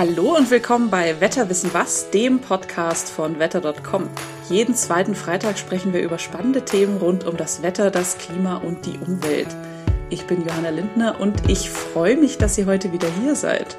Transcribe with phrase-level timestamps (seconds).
[0.00, 4.08] Hallo und willkommen bei Wetterwissen was, dem Podcast von wetter.com.
[4.48, 8.86] Jeden zweiten Freitag sprechen wir über spannende Themen rund um das Wetter, das Klima und
[8.86, 9.48] die Umwelt.
[10.08, 13.76] Ich bin Johanna Lindner und ich freue mich, dass ihr heute wieder hier seid.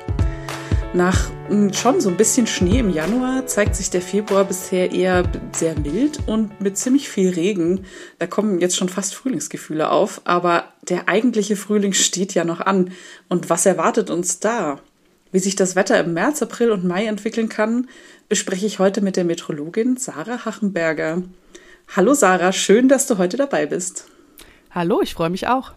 [0.94, 5.24] Nach hm, schon so ein bisschen Schnee im Januar zeigt sich der Februar bisher eher
[5.56, 7.86] sehr mild und mit ziemlich viel Regen.
[8.20, 12.92] Da kommen jetzt schon fast Frühlingsgefühle auf, aber der eigentliche Frühling steht ja noch an.
[13.28, 14.78] Und was erwartet uns da?
[15.32, 17.88] Wie sich das Wetter im März, April und Mai entwickeln kann,
[18.28, 21.24] bespreche ich heute mit der Metrologin Sarah Hachenberger.
[21.96, 24.08] Hallo Sarah, schön, dass du heute dabei bist.
[24.72, 25.72] Hallo, ich freue mich auch.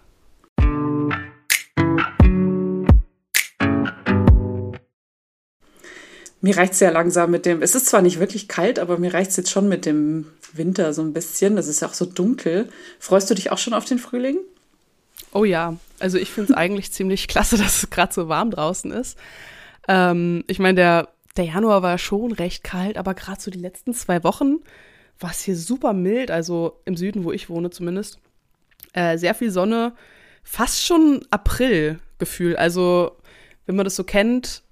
[6.41, 9.15] Mir reicht es ja langsam mit dem, es ist zwar nicht wirklich kalt, aber mir
[9.15, 11.55] reicht es jetzt schon mit dem Winter so ein bisschen.
[11.55, 12.69] Das ist ja auch so dunkel.
[12.99, 14.39] Freust du dich auch schon auf den Frühling?
[15.33, 18.91] Oh ja, also ich finde es eigentlich ziemlich klasse, dass es gerade so warm draußen
[18.91, 19.19] ist.
[19.89, 23.95] Ähm, ich meine, der, der Januar war schon recht kalt, aber gerade so die letzten
[23.95, 24.59] zwei Wochen
[25.21, 28.19] war es hier super mild, also im Süden, wo ich wohne zumindest.
[28.93, 29.93] Äh, sehr viel Sonne,
[30.43, 32.57] fast schon April-Gefühl.
[32.57, 33.17] Also,
[33.67, 34.63] wenn man das so kennt,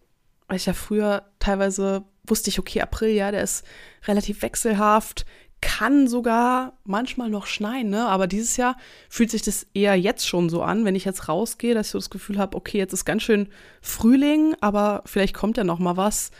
[0.49, 3.65] weil ich ja früher teilweise wusste ich, okay, April, ja, der ist
[4.07, 5.27] relativ wechselhaft,
[5.63, 8.07] kann sogar manchmal noch schneien, ne?
[8.07, 8.77] Aber dieses Jahr
[9.09, 11.99] fühlt sich das eher jetzt schon so an, wenn ich jetzt rausgehe, dass ich so
[11.99, 13.49] das Gefühl habe, okay, jetzt ist ganz schön
[13.81, 16.31] Frühling, aber vielleicht kommt ja noch mal was.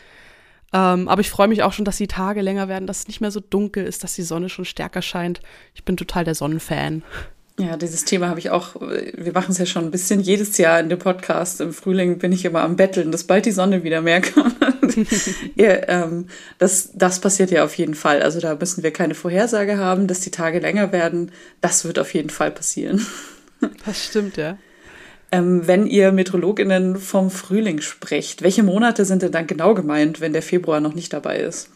[0.73, 3.21] Ähm, aber ich freue mich auch schon, dass die Tage länger werden, dass es nicht
[3.21, 5.39] mehr so dunkel ist, dass die Sonne schon stärker scheint.
[5.73, 7.03] Ich bin total der Sonnenfan.
[7.59, 10.79] Ja, dieses Thema habe ich auch, wir machen es ja schon ein bisschen jedes Jahr
[10.79, 11.61] in dem Podcast.
[11.61, 14.55] Im Frühling bin ich immer am Betteln, dass bald die Sonne wieder mehr kommt.
[15.55, 18.23] ja, ähm, das, das passiert ja auf jeden Fall.
[18.23, 21.31] Also da müssen wir keine Vorhersage haben, dass die Tage länger werden.
[21.61, 23.05] Das wird auf jeden Fall passieren.
[23.85, 24.57] Das stimmt, ja.
[25.31, 30.33] Ähm, wenn ihr Metrologinnen vom Frühling sprecht, welche Monate sind denn dann genau gemeint, wenn
[30.33, 31.69] der Februar noch nicht dabei ist?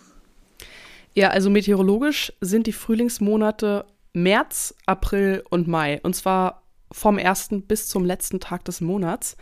[1.14, 6.00] Ja, also meteorologisch sind die Frühlingsmonate März, April und Mai.
[6.04, 9.38] Und zwar vom ersten bis zum letzten Tag des Monats.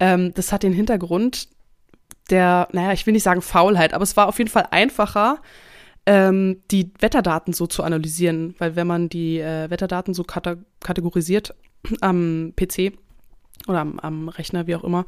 [0.00, 1.48] Ähm, das hat den Hintergrund
[2.30, 5.40] der, naja, ich will nicht sagen Faulheit, aber es war auf jeden Fall einfacher,
[6.06, 11.54] ähm, die Wetterdaten so zu analysieren, weil wenn man die äh, Wetterdaten so kate kategorisiert
[12.00, 12.92] am PC
[13.68, 15.06] oder am, am, Rechner, wie auch immer,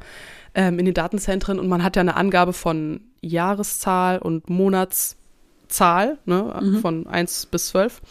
[0.55, 6.59] ähm, in den Datenzentren und man hat ja eine Angabe von Jahreszahl und Monatszahl, ne,
[6.61, 6.79] mhm.
[6.79, 8.01] von 1 bis 12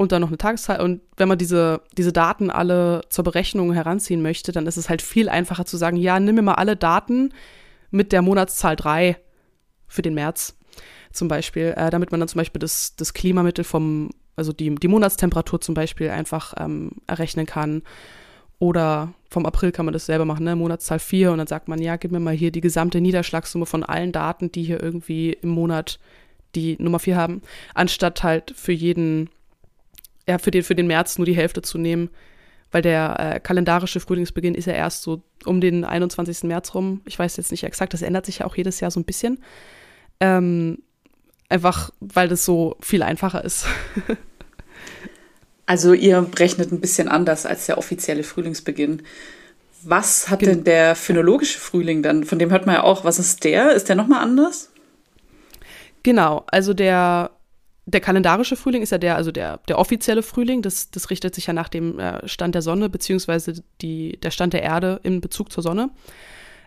[0.00, 0.80] und dann noch eine Tageszahl.
[0.80, 5.02] Und wenn man diese, diese Daten alle zur Berechnung heranziehen möchte, dann ist es halt
[5.02, 7.34] viel einfacher zu sagen, ja, nimm mir mal alle Daten
[7.90, 9.18] mit der Monatszahl 3
[9.88, 10.56] für den März
[11.12, 14.88] zum Beispiel, äh, damit man dann zum Beispiel das, das Klimamittel vom, also die, die
[14.88, 17.82] Monatstemperatur zum Beispiel einfach ähm, errechnen kann.
[18.58, 20.56] Oder vom April kann man das selber machen, ne?
[20.56, 23.84] Monatszahl 4 und dann sagt man, ja, gib mir mal hier die gesamte Niederschlagssumme von
[23.84, 25.98] allen Daten, die hier irgendwie im Monat
[26.54, 27.42] die Nummer 4 haben,
[27.74, 29.28] anstatt halt für jeden
[30.28, 32.10] ja, für den, für den März nur die Hälfte zu nehmen,
[32.70, 36.44] weil der äh, kalendarische Frühlingsbeginn ist ja erst so um den 21.
[36.44, 37.00] März rum.
[37.04, 39.42] Ich weiß jetzt nicht exakt, das ändert sich ja auch jedes Jahr so ein bisschen.
[40.20, 40.78] Ähm,
[41.48, 43.66] einfach, weil das so viel einfacher ist.
[45.66, 49.02] also ihr rechnet ein bisschen anders als der offizielle Frühlingsbeginn.
[49.82, 52.24] Was hat Gen denn der phänologische Frühling dann?
[52.24, 53.04] Von dem hört man ja auch.
[53.04, 53.72] Was ist der?
[53.72, 54.70] Ist der nochmal anders?
[56.02, 57.30] Genau, also der
[57.90, 60.62] der kalendarische Frühling ist ja der, also der, der offizielle Frühling.
[60.62, 64.52] Das, das richtet sich ja nach dem äh, Stand der Sonne, beziehungsweise die, der Stand
[64.52, 65.90] der Erde in Bezug zur Sonne.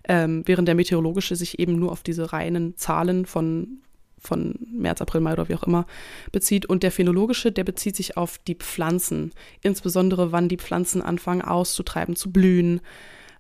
[0.06, 3.80] Ähm, während der meteorologische sich eben nur auf diese reinen Zahlen von,
[4.20, 5.86] von März, April, Mai oder wie auch immer
[6.32, 6.66] bezieht.
[6.66, 12.16] Und der phänologische, der bezieht sich auf die Pflanzen, insbesondere wann die Pflanzen anfangen auszutreiben,
[12.16, 12.82] zu blühen,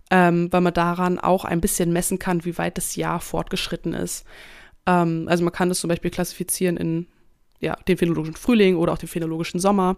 [0.09, 4.25] ähm, weil man daran auch ein bisschen messen kann, wie weit das Jahr fortgeschritten ist.
[4.85, 7.07] Ähm, also man kann das zum Beispiel klassifizieren in
[7.63, 9.97] ja, den phänologischen Frühling oder auch den phänologischen Sommer.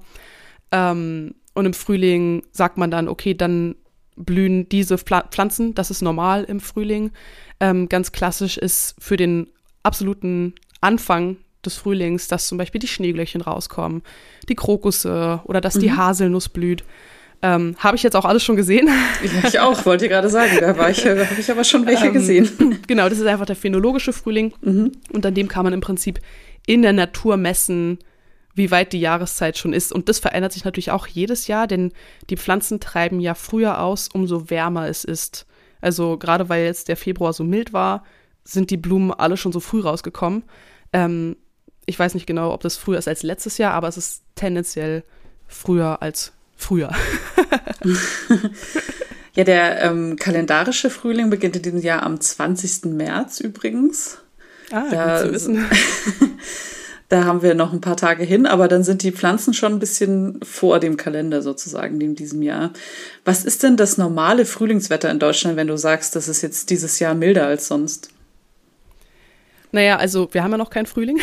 [0.71, 3.75] Ähm, und im Frühling sagt man dann, okay, dann
[4.15, 7.11] blühen diese Pflanzen, das ist normal im Frühling.
[7.59, 9.47] Ähm, ganz klassisch ist für den
[9.83, 14.03] absoluten Anfang des Frühlings, dass zum Beispiel die Schneeglöckchen rauskommen,
[14.47, 15.79] die Krokusse oder dass mhm.
[15.79, 16.83] die Haselnuss blüht.
[17.41, 18.87] Ähm, habe ich jetzt auch alles schon gesehen?
[18.87, 20.57] Ja, ich auch, wollte gerade sagen.
[20.59, 22.49] Da war ich, habe ich aber schon welche ähm, gesehen.
[22.87, 24.53] Genau, das ist einfach der phänologische Frühling.
[24.61, 24.93] Mhm.
[25.11, 26.19] Und an dem kann man im Prinzip
[26.65, 27.99] in der Natur messen,
[28.53, 29.91] wie weit die Jahreszeit schon ist.
[29.91, 31.91] Und das verändert sich natürlich auch jedes Jahr, denn
[32.29, 35.45] die Pflanzen treiben ja früher aus, umso wärmer es ist.
[35.81, 38.03] Also gerade weil jetzt der Februar so mild war,
[38.43, 40.43] sind die Blumen alle schon so früh rausgekommen.
[40.93, 41.35] Ähm,
[41.85, 45.03] ich weiß nicht genau, ob das früher ist als letztes Jahr, aber es ist tendenziell
[45.47, 46.91] früher als früher.
[49.35, 52.85] Ja, der ähm, kalendarische Frühling beginnt in diesem Jahr am 20.
[52.85, 54.19] März übrigens.
[54.71, 55.65] Ah, da, gut zu wissen.
[57.09, 59.79] da haben wir noch ein paar Tage hin, aber dann sind die Pflanzen schon ein
[59.79, 62.71] bisschen vor dem Kalender sozusagen in diesem Jahr.
[63.23, 66.99] Was ist denn das normale Frühlingswetter in Deutschland, wenn du sagst, das ist jetzt dieses
[66.99, 68.09] Jahr milder als sonst?
[69.75, 71.19] Naja, also wir haben ja noch keinen Frühling.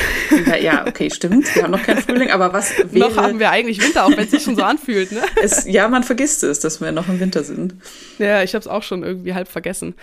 [0.46, 1.54] Ja, ja, okay, stimmt.
[1.54, 2.98] Wir haben noch keinen Frühling, aber was wäre...
[2.98, 5.22] Noch haben wir eigentlich Winter, auch wenn es sich schon so anfühlt, ne?
[5.42, 7.74] Es, ja, man vergisst es, dass wir noch im Winter sind.
[8.18, 9.94] Ja, ich habe es auch schon irgendwie halb vergessen.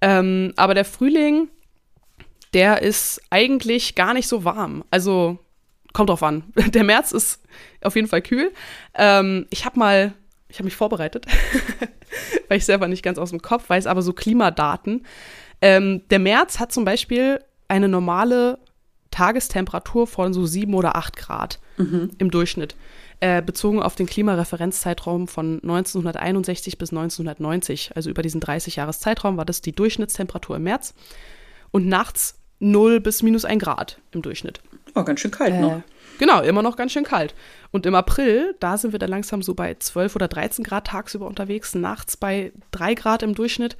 [0.00, 1.48] Ähm, aber der Frühling,
[2.54, 4.84] der ist eigentlich gar nicht so warm.
[4.90, 5.38] Also
[5.92, 6.44] kommt drauf an.
[6.72, 7.40] Der März ist
[7.82, 8.52] auf jeden Fall kühl.
[8.94, 10.14] Ähm, ich habe mal,
[10.48, 11.26] ich habe mich vorbereitet,
[12.48, 15.06] weil ich selber nicht ganz aus dem Kopf weiß, aber so Klimadaten.
[15.60, 18.58] Ähm, der März hat zum Beispiel eine normale
[19.10, 22.10] Tagestemperatur von so sieben oder acht Grad mhm.
[22.18, 22.76] im Durchschnitt.
[23.20, 29.36] Äh, bezogen auf den Klimareferenzzeitraum von 1961 bis 1990, also über diesen 30 Jahres Zeitraum,
[29.36, 30.94] war das die Durchschnittstemperatur im März.
[31.70, 34.60] Und nachts 0 bis minus 1 Grad im Durchschnitt.
[34.94, 35.82] Oh, ganz schön kalt, ne?
[35.86, 37.34] äh, Genau, immer noch ganz schön kalt.
[37.70, 41.26] Und im April, da sind wir dann langsam so bei 12 oder 13 Grad tagsüber
[41.26, 43.76] unterwegs, nachts bei 3 Grad im Durchschnitt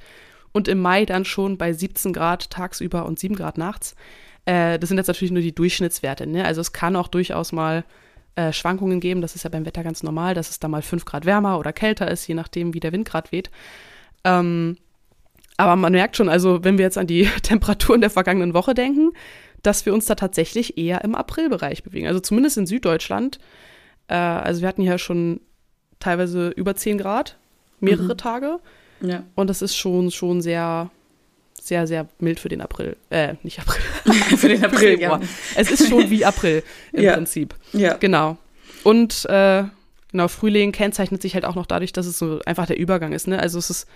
[0.53, 3.95] und im Mai dann schon bei 17 Grad tagsüber und 7 Grad nachts.
[4.45, 6.27] Äh, das sind jetzt natürlich nur die Durchschnittswerte.
[6.27, 6.45] Ne?
[6.45, 7.83] Also es kann auch durchaus mal
[8.35, 9.21] äh, Schwankungen geben.
[9.21, 11.73] Das ist ja beim Wetter ganz normal, dass es da mal 5 Grad wärmer oder
[11.73, 13.51] kälter ist, je nachdem, wie der Wind gerade weht.
[14.23, 14.77] Ähm,
[15.59, 19.11] aber man merkt schon, also wenn wir jetzt an die Temperaturen der vergangenen Woche denken,
[19.61, 22.07] dass wir uns da tatsächlich eher im Aprilbereich bewegen.
[22.07, 23.39] Also zumindest in Süddeutschland.
[24.07, 25.41] Äh, also wir hatten ja schon
[25.99, 27.35] teilweise über 10 Grad,
[27.81, 28.17] mehrere mhm.
[28.17, 28.59] Tage.
[29.01, 29.23] Ja.
[29.35, 30.91] Und das ist schon, schon sehr,
[31.61, 32.95] sehr, sehr mild für den April.
[33.09, 33.81] Äh, nicht April.
[34.37, 35.19] für den April, ja.
[35.57, 36.63] Es ist schon wie April
[36.93, 37.15] im ja.
[37.15, 37.53] Prinzip.
[37.73, 37.97] Ja.
[37.97, 38.37] Genau.
[38.85, 39.65] Und äh,
[40.09, 43.27] genau, Frühling kennzeichnet sich halt auch noch dadurch, dass es so einfach der Übergang ist.
[43.27, 43.37] Ne?
[43.37, 43.87] Also es ist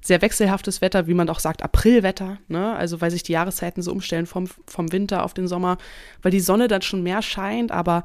[0.00, 2.74] sehr wechselhaftes Wetter, wie man auch sagt, Aprilwetter, ne?
[2.76, 5.78] Also weil sich die Jahreszeiten so umstellen vom, vom Winter auf den Sommer,
[6.22, 8.04] weil die Sonne dann schon mehr scheint, aber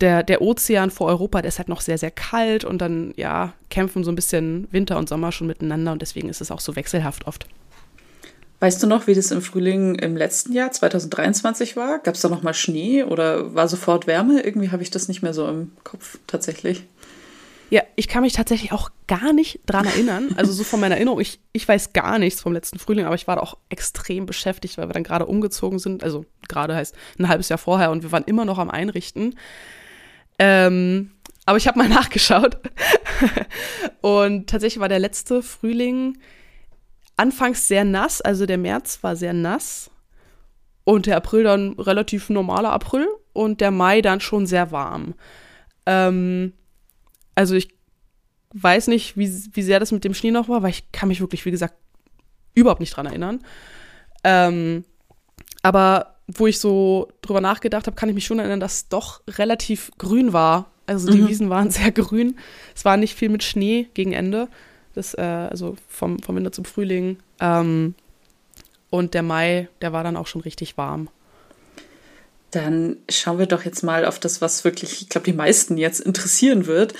[0.00, 3.54] der, der Ozean vor Europa, der ist halt noch sehr, sehr kalt und dann, ja,
[3.70, 6.76] kämpfen so ein bisschen Winter und Sommer schon miteinander und deswegen ist es auch so
[6.76, 7.46] wechselhaft oft.
[8.58, 11.98] Weißt du noch, wie das im Frühling im letzten Jahr, 2023 war?
[11.98, 14.40] Gab es da noch mal Schnee oder war sofort Wärme?
[14.40, 16.84] Irgendwie habe ich das nicht mehr so im Kopf tatsächlich.
[17.70, 20.34] Ja, ich kann mich tatsächlich auch gar nicht dran erinnern.
[20.36, 23.26] Also so von meiner Erinnerung, ich, ich weiß gar nichts vom letzten Frühling, aber ich
[23.26, 26.04] war da auch extrem beschäftigt, weil wir dann gerade umgezogen sind.
[26.04, 29.36] Also gerade heißt ein halbes Jahr vorher und wir waren immer noch am Einrichten.
[30.38, 31.10] Ähm,
[31.44, 32.58] aber ich habe mal nachgeschaut.
[34.00, 36.18] und tatsächlich war der letzte Frühling
[37.16, 39.90] anfangs sehr nass, also der März war sehr nass.
[40.84, 45.14] Und der April dann relativ normaler April und der Mai dann schon sehr warm.
[45.84, 46.52] Ähm,
[47.36, 47.68] also ich
[48.54, 51.20] weiß nicht, wie, wie sehr das mit dem Schnee noch war, weil ich kann mich
[51.20, 51.74] wirklich, wie gesagt,
[52.54, 53.40] überhaupt nicht dran erinnern.
[54.24, 54.84] Ähm,
[55.62, 59.20] aber wo ich so drüber nachgedacht habe, kann ich mich schon erinnern, dass es doch
[59.28, 60.70] relativ grün war.
[60.86, 61.28] Also die mhm.
[61.28, 62.38] Wiesen waren sehr grün.
[62.74, 64.48] Es war nicht viel mit Schnee gegen Ende.
[64.94, 67.18] Das, äh, also vom, vom Winter zum Frühling.
[67.40, 67.94] Ähm,
[68.90, 71.08] und der Mai, der war dann auch schon richtig warm.
[72.56, 76.00] Dann schauen wir doch jetzt mal auf das, was wirklich, ich glaube, die meisten jetzt
[76.00, 76.94] interessieren wird.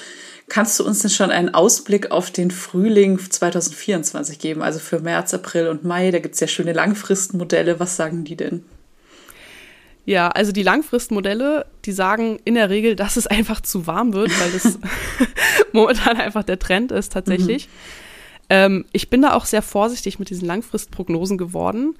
[0.50, 4.60] Kannst du uns denn schon einen Ausblick auf den Frühling 2024 geben?
[4.60, 7.80] Also für März, April und Mai, da gibt es ja schöne Langfristmodelle.
[7.80, 8.66] Was sagen die denn?
[10.04, 14.38] Ja, also die Langfristmodelle, die sagen in der Regel, dass es einfach zu warm wird,
[14.38, 14.78] weil das
[15.72, 17.66] momentan einfach der Trend ist tatsächlich.
[17.66, 17.72] Mhm.
[18.50, 21.94] Ähm, ich bin da auch sehr vorsichtig mit diesen Langfristprognosen geworden,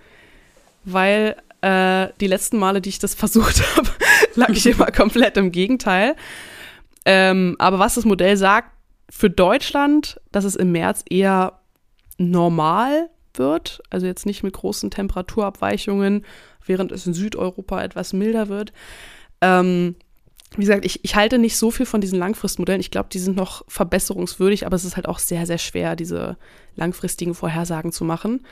[0.84, 3.88] weil äh, die letzten Male, die ich das versucht habe,
[4.34, 6.16] lag ich immer komplett im Gegenteil.
[7.04, 8.72] Ähm, aber was das Modell sagt,
[9.08, 11.60] für Deutschland, dass es im März eher
[12.18, 16.24] normal wird, also jetzt nicht mit großen Temperaturabweichungen,
[16.64, 18.72] während es in Südeuropa etwas milder wird.
[19.40, 19.94] Ähm,
[20.56, 22.80] wie gesagt, ich, ich halte nicht so viel von diesen Langfristmodellen.
[22.80, 26.36] Ich glaube, die sind noch verbesserungswürdig, aber es ist halt auch sehr, sehr schwer, diese
[26.76, 28.46] langfristigen Vorhersagen zu machen.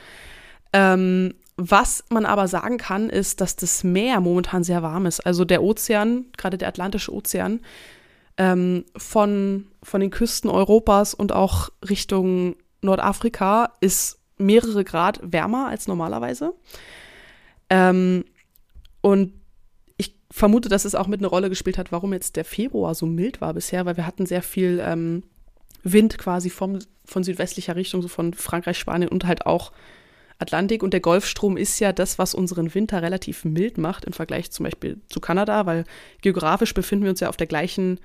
[0.73, 5.25] Ähm, was man aber sagen kann, ist, dass das Meer momentan sehr warm ist.
[5.25, 7.61] Also der Ozean, gerade der Atlantische Ozean,
[8.37, 15.87] ähm, von, von den Küsten Europas und auch Richtung Nordafrika ist mehrere Grad wärmer als
[15.87, 16.53] normalerweise.
[17.69, 18.25] Ähm,
[18.99, 19.33] und
[19.95, 23.05] ich vermute, dass es auch mit eine Rolle gespielt hat, warum jetzt der Februar so
[23.05, 25.23] mild war bisher, weil wir hatten sehr viel ähm,
[25.83, 29.71] Wind quasi vom, von südwestlicher Richtung, so von Frankreich, Spanien und halt auch
[30.37, 34.51] Atlantik und der Golfstrom ist ja das, was unseren Winter relativ mild macht im Vergleich
[34.51, 35.85] zum Beispiel zu Kanada, weil
[36.21, 37.99] geografisch befinden wir uns ja auf der gleichen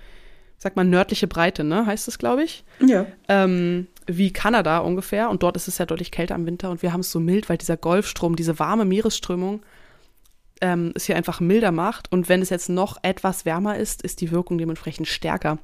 [0.60, 2.64] sag mal, nördliche Breite, ne, heißt es, glaube ich.
[2.80, 3.06] Ja.
[3.28, 5.30] Ähm, wie Kanada ungefähr.
[5.30, 7.48] Und dort ist es ja deutlich kälter im Winter und wir haben es so mild,
[7.48, 9.62] weil dieser Golfstrom, diese warme Meeresströmung
[10.60, 12.12] ähm, es hier einfach milder macht.
[12.12, 15.58] Und wenn es jetzt noch etwas wärmer ist, ist die Wirkung dementsprechend stärker.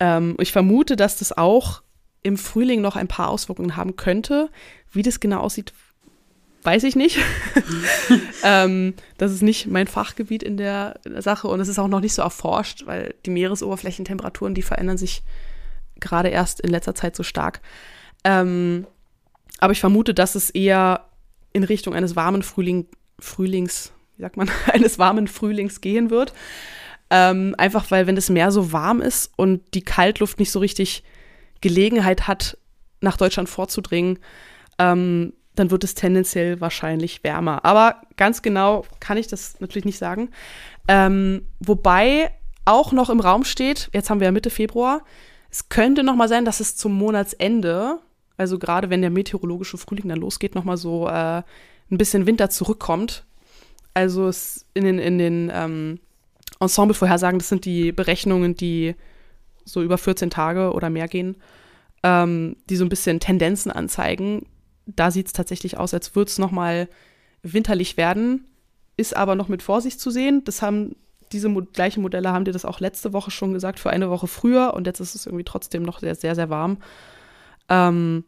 [0.00, 1.82] Ähm, ich vermute, dass das auch
[2.22, 4.50] im Frühling noch ein paar Auswirkungen haben könnte.
[4.92, 5.72] Wie das genau aussieht,
[6.62, 7.18] weiß ich nicht.
[8.42, 12.14] ähm, das ist nicht mein Fachgebiet in der Sache und es ist auch noch nicht
[12.14, 15.22] so erforscht, weil die Meeresoberflächentemperaturen, die verändern sich
[16.00, 17.60] gerade erst in letzter Zeit so stark.
[18.24, 18.86] Ähm,
[19.60, 21.04] aber ich vermute, dass es eher
[21.52, 22.86] in Richtung eines warmen Frühling,
[23.18, 26.32] Frühlings, wie sagt man, eines warmen Frühlings gehen wird.
[27.10, 31.02] Ähm, einfach weil, wenn das Meer so warm ist und die Kaltluft nicht so richtig
[31.60, 32.58] Gelegenheit hat,
[33.00, 34.18] nach Deutschland vorzudringen,
[34.78, 37.64] ähm, dann wird es tendenziell wahrscheinlich wärmer.
[37.64, 40.30] Aber ganz genau kann ich das natürlich nicht sagen.
[40.86, 42.30] Ähm, wobei
[42.64, 45.02] auch noch im Raum steht, jetzt haben wir ja Mitte Februar,
[45.50, 47.98] es könnte noch mal sein, dass es zum Monatsende,
[48.36, 51.42] also gerade wenn der meteorologische Frühling dann losgeht, noch mal so äh,
[51.90, 53.24] ein bisschen Winter zurückkommt.
[53.94, 56.00] Also es in den, in den ähm,
[56.60, 58.94] Ensemble-Vorhersagen, das sind die Berechnungen, die
[59.68, 61.36] so über 14 Tage oder mehr gehen,
[62.02, 64.46] ähm, die so ein bisschen Tendenzen anzeigen.
[64.86, 66.88] Da sieht es tatsächlich aus, als würde es noch mal
[67.42, 68.46] winterlich werden,
[68.96, 70.42] ist aber noch mit Vorsicht zu sehen.
[70.44, 70.96] Das haben
[71.32, 74.26] diese Mo gleichen Modelle haben dir das auch letzte Woche schon gesagt, für eine Woche
[74.26, 76.78] früher und jetzt ist es irgendwie trotzdem noch sehr, sehr, sehr warm.
[77.68, 78.24] Ähm,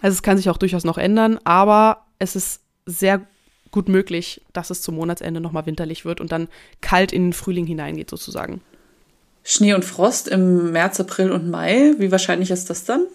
[0.00, 3.26] also es kann sich auch durchaus noch ändern, aber es ist sehr
[3.70, 6.48] gut möglich, dass es zum Monatsende nochmal winterlich wird und dann
[6.80, 8.60] kalt in den Frühling hineingeht sozusagen.
[9.48, 13.06] Schnee und Frost im März, April und Mai, wie wahrscheinlich ist das dann?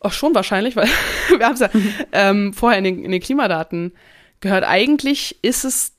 [0.00, 0.86] Auch schon wahrscheinlich, weil
[1.38, 1.70] wir haben es ja
[2.12, 3.94] ähm, vorher in den, in den Klimadaten
[4.40, 4.64] gehört.
[4.64, 5.92] Eigentlich ist es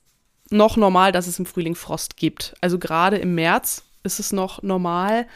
[0.50, 2.54] noch normal, dass es im Frühling Frost gibt.
[2.60, 5.26] Also gerade im März ist es noch normal.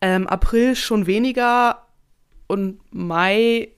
[0.00, 1.86] Ähm, April schon weniger
[2.48, 3.68] und Mai,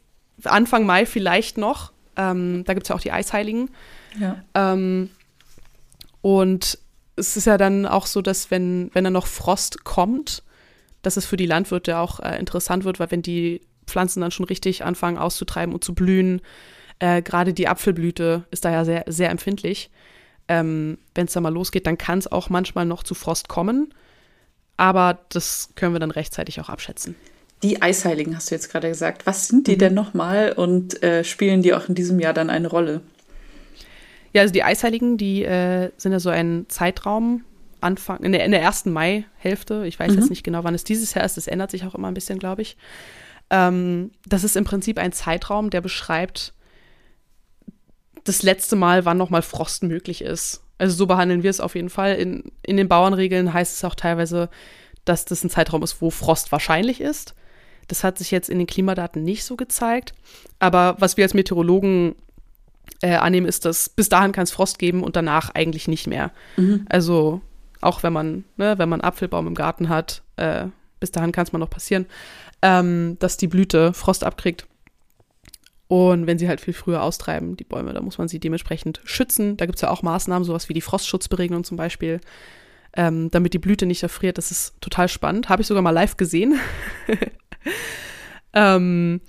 [0.45, 1.93] Anfang Mai vielleicht noch.
[2.17, 3.69] Ähm, da gibt es ja auch die Eisheiligen.
[4.19, 4.43] Ja.
[4.55, 5.11] Ähm,
[6.23, 6.79] und
[7.21, 10.43] es ist ja dann auch so, dass wenn, wenn dann noch Frost kommt,
[11.03, 14.47] dass es für die Landwirte auch äh, interessant wird, weil wenn die Pflanzen dann schon
[14.47, 16.41] richtig anfangen auszutreiben und zu blühen,
[16.99, 19.91] äh, gerade die Apfelblüte ist da ja sehr, sehr empfindlich.
[20.49, 23.95] Ähm, wenn es da mal losgeht, dann kann es auch manchmal noch zu Frost kommen.
[24.77, 27.15] Aber das können wir dann rechtzeitig auch abschätzen.
[27.63, 29.27] Die Eisheiligen hast du jetzt gerade gesagt.
[29.27, 29.79] Was sind die mhm.
[29.79, 33.03] denn nochmal und äh, spielen die auch in diesem Jahr dann eine Rolle?
[34.33, 37.45] Ja, also die Eisheiligen, die äh, sind ja so ein Zeitraum,
[37.81, 39.87] Anfang, in der, in der ersten Mai-Hälfte.
[39.87, 40.19] Ich weiß mhm.
[40.19, 41.37] jetzt nicht genau, wann es dieses Jahr ist.
[41.37, 42.77] Das ändert sich auch immer ein bisschen, glaube ich.
[43.51, 46.53] Ähm, das ist im Prinzip ein Zeitraum, der beschreibt
[48.25, 50.63] das letzte Mal, wann nochmal Frost möglich ist.
[50.79, 52.15] Also so behandeln wir es auf jeden Fall.
[52.17, 54.49] In, in den Bauernregeln heißt es auch teilweise,
[55.05, 57.35] dass das ein Zeitraum ist, wo Frost wahrscheinlich ist.
[57.89, 60.13] Das hat sich jetzt in den Klimadaten nicht so gezeigt.
[60.59, 62.15] Aber was wir als Meteorologen
[63.03, 66.33] äh, annehmen, ist, dass bis dahin kann es Frost geben und danach eigentlich nicht mehr.
[66.57, 66.87] Mhm.
[66.89, 67.41] Also
[67.81, 70.67] auch wenn man, ne, wenn man Apfelbaum im Garten hat, äh,
[71.01, 72.07] bis dahin kann es mal noch passieren,
[72.63, 74.67] ähm, dass die Blüte Frost abkriegt.
[75.89, 79.57] Und wenn sie halt viel früher austreiben, die Bäume, da muss man sie dementsprechend schützen.
[79.57, 82.21] Da gibt es ja auch Maßnahmen, sowas wie die Frostschutzberegnung zum Beispiel,
[82.97, 84.39] ähm, damit die Blüte nicht erfriert.
[84.39, 85.49] Das ist total spannend.
[85.49, 86.61] Habe ich sogar mal live gesehen.
[88.53, 89.21] ähm,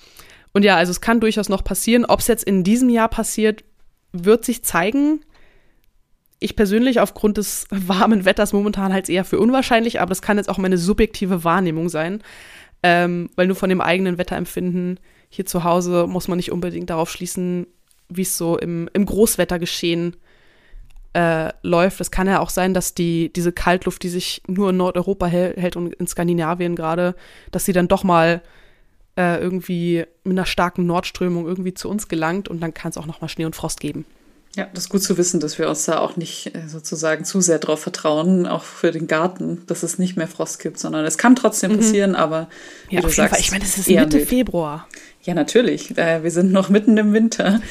[0.53, 2.05] und ja, also es kann durchaus noch passieren.
[2.05, 3.63] Ob es jetzt in diesem Jahr passiert,
[4.12, 5.22] wird sich zeigen.
[6.39, 10.50] Ich persönlich aufgrund des warmen Wetters momentan halt eher für unwahrscheinlich, aber das kann jetzt
[10.50, 12.22] auch meine subjektive Wahrnehmung sein.
[12.84, 17.12] Ähm, weil nur von dem eigenen Wetterempfinden hier zu Hause muss man nicht unbedingt darauf
[17.12, 17.67] schließen,
[18.10, 20.17] wie es so im, im Großwettergeschehen
[21.13, 22.01] äh, läuft.
[22.01, 25.75] Es kann ja auch sein, dass die, diese Kaltluft, die sich nur in Nordeuropa hält
[25.75, 27.15] und in Skandinavien gerade,
[27.51, 28.41] dass sie dann doch mal
[29.15, 33.06] äh, irgendwie mit einer starken Nordströmung irgendwie zu uns gelangt und dann kann es auch
[33.06, 34.06] noch mal Schnee und Frost geben.
[34.56, 37.39] Ja, das ist gut zu wissen, dass wir uns da auch nicht äh, sozusagen zu
[37.39, 41.18] sehr darauf vertrauen, auch für den Garten, dass es nicht mehr Frost gibt, sondern es
[41.18, 41.77] kann trotzdem mhm.
[41.77, 42.50] passieren, aber
[42.89, 43.39] wie ja, du sagst, Fall.
[43.39, 44.27] ich meine, es ist Mitte wild.
[44.27, 44.88] Februar.
[45.24, 45.98] Ja, natürlich.
[45.98, 47.62] Äh, wir sind noch mitten im Winter.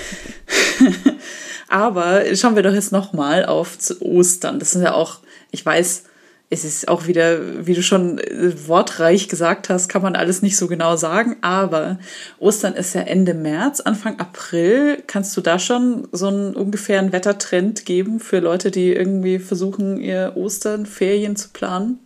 [1.69, 4.59] aber schauen wir doch jetzt noch mal auf Ostern.
[4.59, 5.19] Das ist ja auch,
[5.51, 6.05] ich weiß,
[6.53, 10.57] es ist auch wieder, wie du schon äh, wortreich gesagt hast, kann man alles nicht
[10.57, 12.01] so genau sagen, aber
[12.41, 15.01] Ostern ist ja Ende März, Anfang April.
[15.07, 20.33] Kannst du da schon so einen ungefähren Wettertrend geben für Leute, die irgendwie versuchen, ihr
[20.35, 22.01] Osternferien zu planen?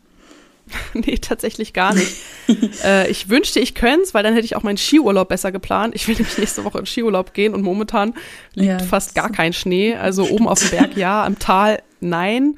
[0.95, 2.15] nee, tatsächlich gar nicht.
[2.85, 5.95] äh, ich wünschte, ich könnte es, weil dann hätte ich auch meinen Skiurlaub besser geplant.
[5.95, 8.13] Ich will nämlich nächste Woche in Skiurlaub gehen und momentan
[8.53, 9.95] liegt ja, fast gar kein Schnee.
[9.97, 12.57] Also oben auf dem Berg ja, am Tal nein.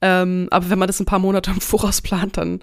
[0.00, 2.60] Ähm, aber wenn man das ein paar Monate im Voraus plant, dann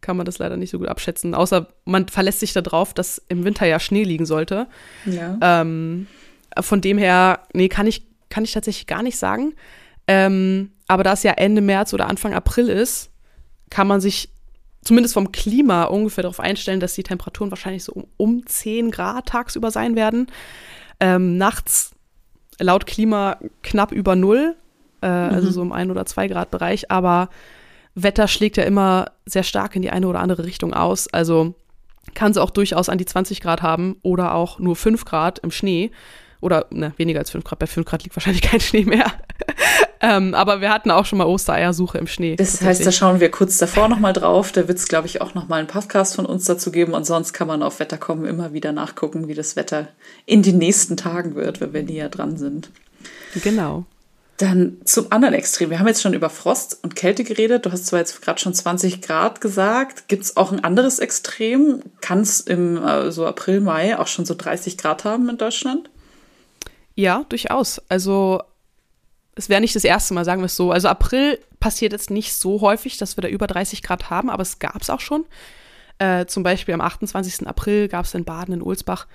[0.00, 1.34] kann man das leider nicht so gut abschätzen.
[1.34, 4.66] Außer man verlässt sich darauf, dass im Winter ja Schnee liegen sollte.
[5.04, 5.38] Ja.
[5.40, 6.06] Ähm,
[6.58, 9.54] von dem her, nee, kann ich, kann ich tatsächlich gar nicht sagen.
[10.06, 13.10] Ähm, aber da es ja Ende März oder Anfang April ist,
[13.70, 14.30] kann man sich
[14.82, 19.26] zumindest vom Klima ungefähr darauf einstellen, dass die Temperaturen wahrscheinlich so um, um 10 Grad
[19.26, 20.28] tagsüber sein werden.
[21.00, 21.90] Ähm, nachts
[22.58, 24.56] laut Klima knapp über Null,
[25.00, 25.34] äh, also mhm.
[25.34, 27.28] also so im 1 oder 2 Grad Bereich, aber
[27.94, 31.08] Wetter schlägt ja immer sehr stark in die eine oder andere Richtung aus.
[31.08, 31.54] Also
[32.14, 35.50] kann es auch durchaus an die 20 Grad haben oder auch nur 5 Grad im
[35.50, 35.90] Schnee.
[36.42, 37.58] Oder ne, weniger als 5 Grad.
[37.58, 39.10] Bei 5 Grad liegt wahrscheinlich kein Schnee mehr.
[40.00, 42.36] ähm, aber wir hatten auch schon mal Ostereiersuche im Schnee.
[42.36, 44.52] Das heißt, da schauen wir kurz davor nochmal drauf.
[44.52, 46.92] Da wird es, glaube ich, auch nochmal einen Podcast von uns dazu geben.
[46.92, 49.88] Und sonst kann man auf Wetterkommen immer wieder nachgucken, wie das Wetter
[50.26, 52.70] in den nächsten Tagen wird, wenn wir näher dran sind.
[53.42, 53.86] Genau.
[54.38, 55.70] Dann zum anderen Extrem.
[55.70, 57.64] Wir haben jetzt schon über Frost und Kälte geredet.
[57.64, 60.08] Du hast zwar jetzt gerade schon 20 Grad gesagt.
[60.08, 61.82] Gibt es auch ein anderes Extrem?
[62.02, 65.88] Kann es im äh, so April, Mai auch schon so 30 Grad haben in Deutschland?
[66.94, 67.80] Ja, durchaus.
[67.88, 68.42] Also
[69.36, 70.70] es wäre nicht das erste Mal, sagen wir es so.
[70.70, 74.42] Also April passiert jetzt nicht so häufig, dass wir da über 30 Grad haben, aber
[74.42, 75.24] es gab es auch schon.
[75.98, 77.46] Äh, zum Beispiel am 28.
[77.46, 79.06] April gab es in Baden in Ulsbach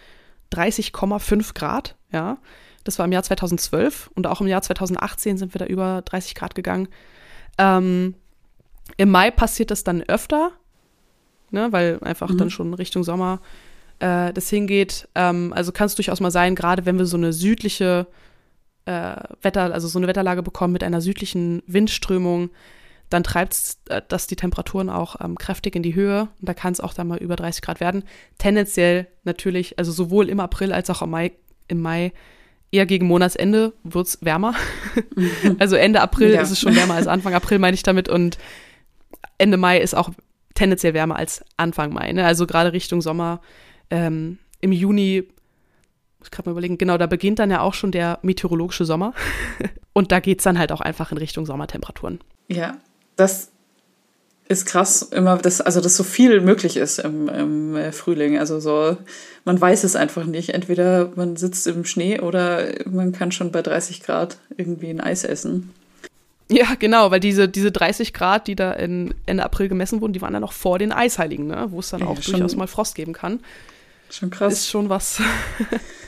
[0.53, 2.37] 30,5 Grad, ja.
[2.83, 6.35] Das war im Jahr 2012 und auch im Jahr 2018 sind wir da über 30
[6.35, 6.87] Grad gegangen.
[7.57, 8.15] Ähm,
[8.97, 10.51] Im Mai passiert das dann öfter,
[11.51, 12.37] ne, weil einfach mhm.
[12.37, 13.39] dann schon Richtung Sommer
[13.99, 15.07] äh, das hingeht.
[15.15, 18.07] Ähm, also kann es durchaus mal sein, gerade wenn wir so eine südliche
[18.85, 22.49] äh, Wetter, also so eine Wetterlage bekommen mit einer südlichen Windströmung,
[23.09, 26.29] dann treibt es äh, das die Temperaturen auch ähm, kräftig in die Höhe.
[26.39, 28.03] Und da kann es auch dann mal über 30 Grad werden.
[28.37, 31.33] Tendenziell natürlich, also sowohl im April als auch im Mai,
[31.67, 32.13] im Mai
[32.71, 34.55] eher gegen Monatsende wird es wärmer.
[35.15, 35.55] Mhm.
[35.59, 36.41] also Ende April ja.
[36.41, 38.09] ist es schon wärmer als Anfang April, meine ich damit.
[38.09, 38.37] Und
[39.37, 40.09] Ende Mai ist auch
[40.53, 42.11] tendenziell wärmer als Anfang Mai.
[42.13, 42.25] Ne?
[42.25, 43.41] Also gerade Richtung Sommer
[43.89, 45.23] ähm, im Juni,
[46.23, 49.13] ich kann mal überlegen, genau, da beginnt dann ja auch schon der meteorologische Sommer.
[49.93, 52.19] Und da geht es dann halt auch einfach in Richtung Sommertemperaturen.
[52.47, 52.77] Ja,
[53.17, 53.51] das
[54.51, 58.37] ist krass, immer, dass, also dass so viel möglich ist im, im äh, Frühling.
[58.37, 58.97] Also so,
[59.45, 60.49] man weiß es einfach nicht.
[60.49, 65.23] Entweder man sitzt im Schnee oder man kann schon bei 30 Grad irgendwie ein Eis
[65.23, 65.71] essen.
[66.49, 70.21] Ja, genau, weil diese, diese 30 Grad, die da in, Ende April gemessen wurden, die
[70.21, 71.67] waren ja noch vor den Eisheiligen, ne?
[71.69, 73.39] wo es dann ja, auch durchaus mal Frost geben kann.
[74.09, 74.53] Schon krass.
[74.53, 75.21] Ist schon was.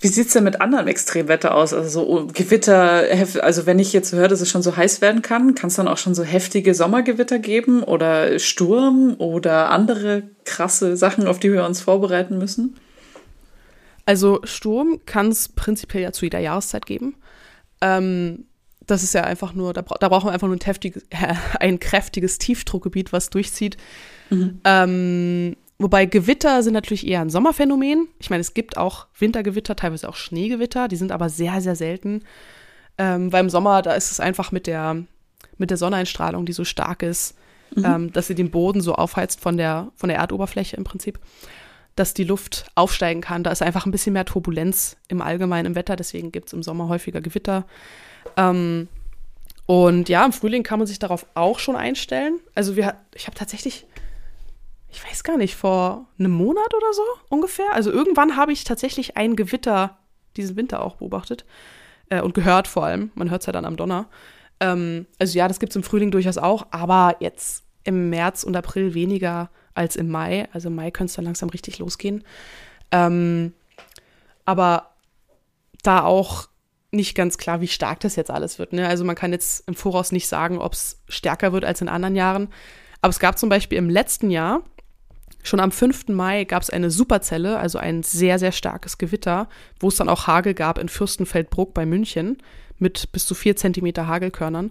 [0.00, 1.72] Wie sieht es denn mit anderem Extremwetter aus?
[1.72, 3.04] Also so Gewitter,
[3.42, 5.88] also wenn ich jetzt höre, dass es schon so heiß werden kann, kann es dann
[5.88, 11.64] auch schon so heftige Sommergewitter geben oder Sturm oder andere krasse Sachen, auf die wir
[11.64, 12.76] uns vorbereiten müssen?
[14.06, 17.16] Also Sturm kann es prinzipiell ja zu jeder Jahreszeit geben.
[17.80, 18.46] Ähm,
[18.86, 21.04] das ist ja einfach nur, da, da brauchen wir einfach nur ein, heftiges,
[21.60, 23.76] ein kräftiges Tiefdruckgebiet, was durchzieht.
[24.30, 24.60] Mhm.
[24.64, 28.08] Ähm, wobei Gewitter sind natürlich eher ein Sommerphänomen.
[28.18, 32.22] Ich meine, es gibt auch Wintergewitter, teilweise auch Schneegewitter, die sind aber sehr, sehr selten.
[32.98, 35.04] Ähm, weil im Sommer, da ist es einfach mit der,
[35.56, 37.36] mit der Sonneneinstrahlung, die so stark ist,
[37.74, 37.84] mhm.
[37.84, 41.18] ähm, dass sie den Boden so aufheizt von der, von der Erdoberfläche im Prinzip,
[41.94, 43.44] dass die Luft aufsteigen kann.
[43.44, 46.62] Da ist einfach ein bisschen mehr Turbulenz im Allgemeinen im Wetter, deswegen gibt es im
[46.62, 47.66] Sommer häufiger Gewitter.
[48.36, 48.88] Ähm,
[49.66, 52.40] und ja, im Frühling kann man sich darauf auch schon einstellen.
[52.54, 53.84] Also wir, ich habe tatsächlich,
[54.90, 57.72] ich weiß gar nicht, vor einem Monat oder so ungefähr.
[57.72, 59.98] Also irgendwann habe ich tatsächlich ein Gewitter
[60.36, 61.44] diesen Winter auch beobachtet
[62.10, 63.10] äh, und gehört vor allem.
[63.14, 64.06] Man hört es ja dann am Donner.
[64.60, 68.56] Ähm, also ja, das gibt es im Frühling durchaus auch, aber jetzt im März und
[68.56, 70.48] April weniger als im Mai.
[70.52, 72.24] Also im Mai könnte es dann langsam richtig losgehen.
[72.90, 73.52] Ähm,
[74.44, 74.90] aber
[75.82, 76.48] da auch
[76.90, 78.72] nicht ganz klar, wie stark das jetzt alles wird.
[78.72, 78.88] Ne?
[78.88, 82.16] Also man kann jetzt im Voraus nicht sagen, ob es stärker wird als in anderen
[82.16, 82.48] Jahren.
[83.02, 84.62] Aber es gab zum Beispiel im letzten Jahr,
[85.42, 86.08] schon am 5.
[86.08, 89.48] Mai, gab es eine Superzelle, also ein sehr, sehr starkes Gewitter,
[89.80, 92.38] wo es dann auch Hagel gab in Fürstenfeldbruck bei München
[92.78, 94.70] mit bis zu vier Zentimeter Hagelkörnern.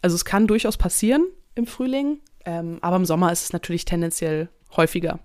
[0.00, 4.48] Also es kann durchaus passieren im Frühling, ähm, aber im Sommer ist es natürlich tendenziell
[4.76, 5.18] häufiger.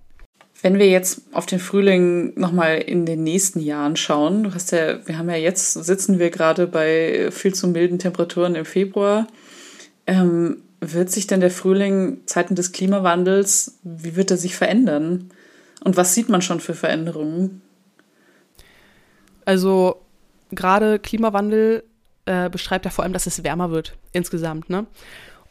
[0.62, 5.06] Wenn wir jetzt auf den Frühling nochmal in den nächsten Jahren schauen, du hast ja,
[5.08, 9.28] wir haben ja jetzt, sitzen wir gerade bei viel zu milden Temperaturen im Februar.
[10.08, 15.31] Ähm, wird sich denn der Frühling Zeiten des Klimawandels, wie wird er sich verändern?
[15.83, 17.61] Und was sieht man schon für Veränderungen?
[19.45, 20.01] Also
[20.51, 21.83] gerade Klimawandel
[22.25, 24.69] äh, beschreibt ja vor allem, dass es wärmer wird insgesamt.
[24.69, 24.85] Ne?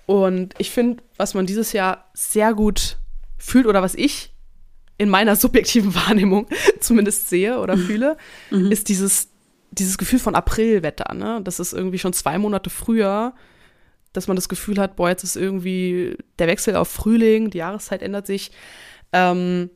[0.07, 2.99] Und ich finde, was man dieses Jahr sehr gut
[3.39, 4.33] fühlt oder was ich
[4.99, 6.47] in meiner subjektiven Wahrnehmung
[6.81, 7.81] zumindest sehe oder mhm.
[7.81, 8.17] fühle,
[8.51, 8.71] mhm.
[8.71, 9.29] ist dieses,
[9.71, 11.15] dieses Gefühl von Aprilwetter.
[11.15, 11.41] Ne?
[11.43, 13.35] Das ist irgendwie schon zwei Monate früher.
[14.17, 18.03] Dass man das Gefühl hat, boah, jetzt ist irgendwie der Wechsel auf Frühling, die Jahreszeit
[18.03, 18.51] ändert sich.
[19.13, 19.71] Ähm,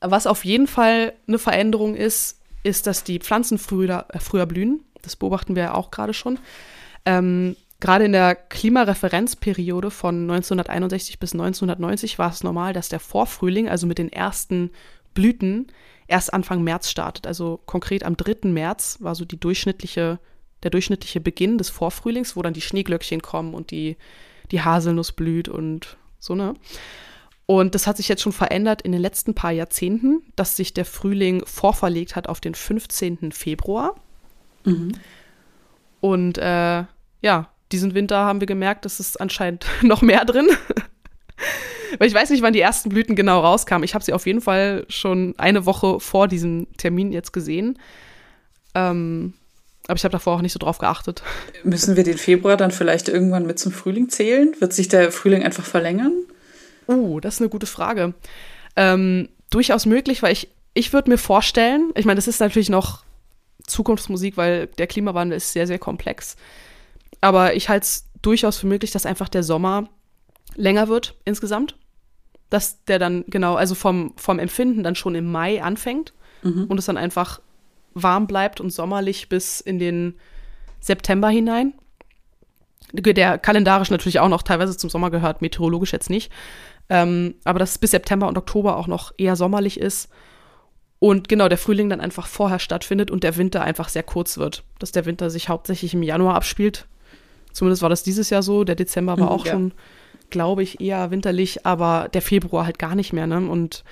[0.00, 4.80] was auf jeden Fall eine Veränderung ist, ist, dass die Pflanzen früher, äh, früher blühen.
[5.02, 6.38] Das beobachten wir ja auch gerade schon.
[7.04, 13.68] Ähm, gerade in der Klimareferenzperiode von 1961 bis 1990 war es normal, dass der Vorfrühling,
[13.68, 14.70] also mit den ersten
[15.14, 15.68] Blüten,
[16.06, 17.26] erst Anfang März startet.
[17.26, 18.48] Also konkret am 3.
[18.48, 20.18] März war so die durchschnittliche,
[20.62, 23.96] der durchschnittliche Beginn des Vorfrühlings, wo dann die Schneeglöckchen kommen und die,
[24.50, 26.54] die Haselnuss blüht und so, ne?
[27.46, 30.84] Und das hat sich jetzt schon verändert in den letzten paar Jahrzehnten, dass sich der
[30.84, 33.32] Frühling vorverlegt hat auf den 15.
[33.32, 33.96] Februar.
[34.64, 34.92] Mhm.
[36.00, 36.84] Und äh,
[37.22, 40.48] ja, diesen Winter haben wir gemerkt, dass es anscheinend noch mehr drin.
[41.98, 43.84] Weil ich weiß nicht, wann die ersten Blüten genau rauskamen.
[43.84, 47.78] Ich habe sie auf jeden Fall schon eine Woche vor diesem Termin jetzt gesehen.
[48.76, 49.34] Ähm,
[49.90, 51.22] aber ich habe davor auch nicht so drauf geachtet.
[51.64, 54.54] Müssen wir den Februar dann vielleicht irgendwann mit zum Frühling zählen?
[54.58, 56.12] Wird sich der Frühling einfach verlängern?
[56.88, 58.14] Uh, das ist eine gute Frage.
[58.76, 63.02] Ähm, durchaus möglich, weil ich, ich würde mir vorstellen, ich meine, das ist natürlich noch
[63.66, 66.36] Zukunftsmusik, weil der Klimawandel ist sehr, sehr komplex.
[67.20, 69.88] Aber ich halte es durchaus für möglich, dass einfach der Sommer
[70.56, 71.76] länger wird insgesamt.
[72.48, 76.64] Dass der dann, genau, also vom, vom Empfinden dann schon im Mai anfängt mhm.
[76.64, 77.40] und es dann einfach
[77.94, 80.14] warm bleibt und sommerlich bis in den
[80.80, 81.74] September hinein.
[82.92, 86.32] Der kalendarisch natürlich auch noch teilweise zum Sommer gehört, meteorologisch jetzt nicht.
[86.88, 90.08] Ähm, aber dass es bis September und Oktober auch noch eher sommerlich ist.
[90.98, 94.64] Und genau, der Frühling dann einfach vorher stattfindet und der Winter einfach sehr kurz wird.
[94.78, 96.86] Dass der Winter sich hauptsächlich im Januar abspielt.
[97.52, 98.64] Zumindest war das dieses Jahr so.
[98.64, 99.52] Der Dezember war mhm, auch ja.
[99.52, 99.72] schon,
[100.30, 103.26] glaube ich, eher winterlich, aber der Februar halt gar nicht mehr.
[103.26, 103.48] Ne?
[103.48, 103.84] Und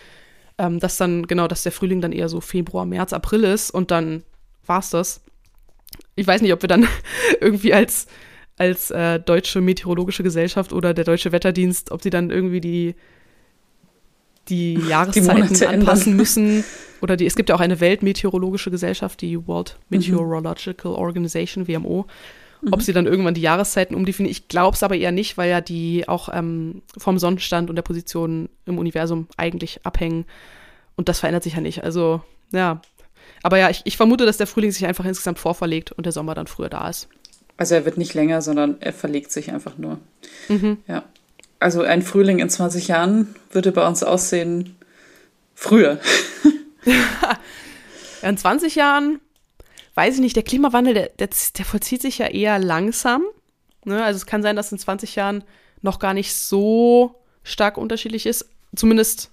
[0.58, 3.90] ähm, dass dann, genau, dass der Frühling dann eher so Februar, März, April ist und
[3.90, 4.24] dann
[4.66, 5.22] war's das.
[6.16, 6.86] Ich weiß nicht, ob wir dann
[7.40, 8.06] irgendwie als
[8.56, 12.94] als äh, deutsche meteorologische Gesellschaft oder der deutsche Wetterdienst, ob sie dann irgendwie die
[14.48, 16.64] die Jahreszeiten die anpassen müssen
[17.00, 19.98] oder die es gibt ja auch eine Weltmeteorologische Gesellschaft, die World mhm.
[19.98, 20.98] Meteorological mhm.
[20.98, 22.06] Organization WMO.
[22.60, 22.72] Mhm.
[22.72, 25.60] Ob sie dann irgendwann die Jahreszeiten umdefinieren, ich glaube es aber eher nicht, weil ja
[25.60, 30.24] die auch ähm, vom Sonnenstand und der Position im Universum eigentlich abhängen.
[30.96, 31.84] Und das verändert sich ja nicht.
[31.84, 32.80] Also, ja.
[33.42, 36.34] Aber ja, ich, ich vermute, dass der Frühling sich einfach insgesamt vorverlegt und der Sommer
[36.34, 37.08] dann früher da ist.
[37.56, 39.98] Also er wird nicht länger, sondern er verlegt sich einfach nur.
[40.48, 40.78] Mhm.
[40.86, 41.04] Ja.
[41.60, 44.76] Also ein Frühling in 20 Jahren würde bei uns aussehen
[45.54, 45.98] früher.
[46.84, 47.38] ja,
[48.22, 49.20] in 20 Jahren,
[49.98, 53.24] weiß ich nicht, der Klimawandel, der, der, der vollzieht sich ja eher langsam.
[53.84, 54.04] Ne?
[54.04, 55.42] Also es kann sein, dass in 20 Jahren
[55.82, 58.48] noch gar nicht so stark unterschiedlich ist.
[58.76, 59.32] Zumindest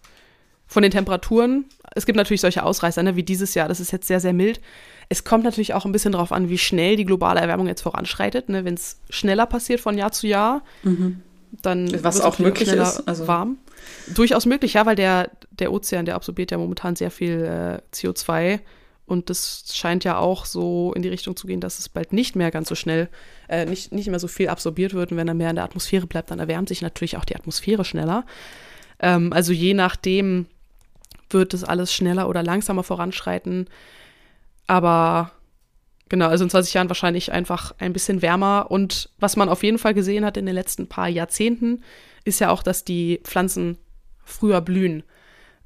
[0.65, 1.65] von den Temperaturen.
[1.93, 3.67] Es gibt natürlich solche Ausreißer, ne, wie dieses Jahr.
[3.67, 4.60] Das ist jetzt sehr, sehr mild.
[5.08, 8.49] Es kommt natürlich auch ein bisschen darauf an, wie schnell die globale Erwärmung jetzt voranschreitet.
[8.49, 8.65] Ne?
[8.65, 11.21] Wenn es schneller passiert von Jahr zu Jahr, mhm.
[11.62, 13.60] dann was auch möglich ist, also warm.
[14.15, 18.62] Durchaus möglich, ja, weil der, der Ozean, der absorbiert ja momentan sehr viel äh, CO2
[19.07, 22.35] und das scheint ja auch so in die Richtung zu gehen, dass es bald nicht
[22.35, 23.07] mehr ganz so schnell,
[23.47, 25.11] äh, nicht, nicht mehr so viel absorbiert wird.
[25.11, 27.85] Und wenn er mehr in der Atmosphäre bleibt, dann erwärmt sich natürlich auch die Atmosphäre
[27.85, 28.25] schneller.
[28.99, 30.47] Ähm, also je nachdem
[31.29, 33.67] wird es alles schneller oder langsamer voranschreiten.
[34.65, 35.31] Aber
[36.09, 38.71] genau, also in 20 Jahren wahrscheinlich einfach ein bisschen wärmer.
[38.71, 41.83] Und was man auf jeden Fall gesehen hat in den letzten paar Jahrzehnten,
[42.23, 43.77] ist ja auch, dass die Pflanzen
[44.23, 45.03] früher blühen.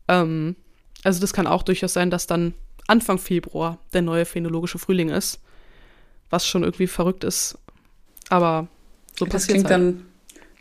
[0.10, 0.58] Ähm,
[1.06, 2.54] also das kann auch durchaus sein, dass dann
[2.89, 5.39] Anfang Februar der neue phänologische Frühling ist.
[6.30, 7.58] Was schon irgendwie verrückt ist.
[8.30, 8.67] Aber
[9.17, 9.95] so das passiert Das klingt halt.
[9.97, 10.06] dann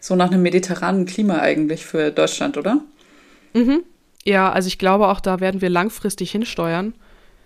[0.00, 2.80] so nach einem mediterranen Klima eigentlich für Deutschland, oder?
[3.54, 3.82] Mhm.
[4.24, 6.94] Ja, also ich glaube auch, da werden wir langfristig hinsteuern.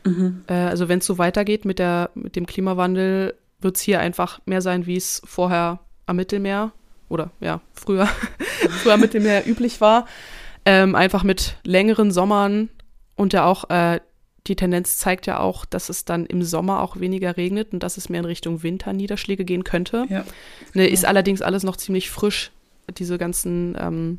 [0.05, 0.45] Mhm.
[0.49, 4.41] Äh, also wenn es so weitergeht mit, der, mit dem Klimawandel, wird es hier einfach
[4.45, 6.73] mehr sein, wie es vorher am Mittelmeer
[7.09, 8.07] oder ja, früher,
[8.83, 10.07] früher am Mittelmeer üblich war.
[10.65, 12.69] Ähm, einfach mit längeren Sommern
[13.17, 14.01] und ja auch äh,
[14.47, 17.97] die Tendenz zeigt ja auch, dass es dann im Sommer auch weniger regnet und dass
[17.97, 20.05] es mehr in Richtung Winterniederschläge gehen könnte.
[20.09, 20.25] Ja.
[20.75, 22.51] Ne, ist allerdings alles noch ziemlich frisch,
[22.99, 24.19] diese ganzen, ähm,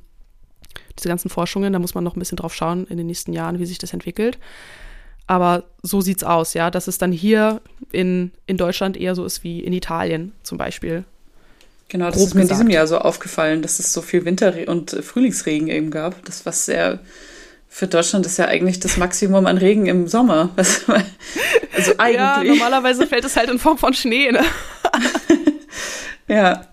[0.97, 1.73] diese ganzen Forschungen.
[1.73, 3.91] Da muss man noch ein bisschen drauf schauen in den nächsten Jahren, wie sich das
[3.91, 4.37] entwickelt.
[5.27, 9.43] Aber so sieht's aus, ja, dass es dann hier in, in Deutschland eher so ist
[9.43, 11.03] wie in Italien zum Beispiel.
[11.89, 12.61] Genau, das Grob ist mir gesagt.
[12.61, 16.23] in diesem Jahr so aufgefallen, dass es so viel Winter- und Frühlingsregen eben gab.
[16.25, 16.99] Das was sehr
[17.73, 20.49] für Deutschland ist ja eigentlich das Maximum an Regen im Sommer.
[21.75, 22.17] Also eigentlich.
[22.17, 24.41] Ja, normalerweise fällt es halt in Form von Schnee, ne?
[26.27, 26.67] ja.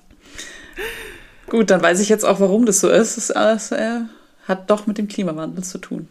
[1.49, 3.17] Gut, dann weiß ich jetzt auch, warum das so ist.
[3.17, 3.31] Es
[3.73, 4.01] äh,
[4.47, 6.07] hat doch mit dem Klimawandel zu tun.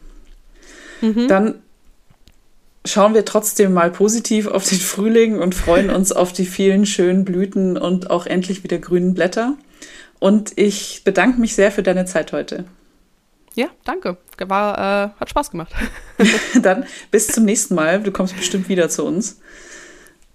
[1.02, 1.28] Mhm.
[1.28, 1.56] Dann
[2.84, 7.25] schauen wir trotzdem mal positiv auf den Frühling und freuen uns auf die vielen schönen
[7.25, 9.54] Blüten und auch endlich wieder grünen Blätter.
[10.17, 12.65] Und ich bedanke mich sehr für deine Zeit heute.
[13.55, 14.17] Ja, danke.
[14.38, 15.73] War, äh, hat Spaß gemacht.
[16.62, 18.01] Dann bis zum nächsten Mal.
[18.01, 19.39] Du kommst bestimmt wieder zu uns.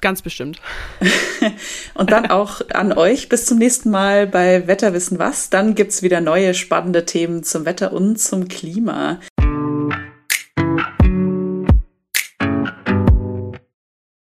[0.01, 0.61] Ganz bestimmt.
[1.95, 3.31] und dann auch an euch.
[3.31, 5.49] Bis zum nächsten Mal bei Wetter wissen was.
[5.49, 9.21] Dann gibt es wieder neue spannende Themen zum Wetter und zum Klima.